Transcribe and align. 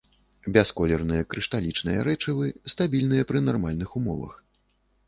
Бясколерныя 0.53 1.27
крышталічныя 1.33 1.99
рэчывы, 2.09 2.51
стабільныя 2.75 3.23
пры 3.33 3.47
нармальных 3.51 3.89
умовах. 4.03 4.33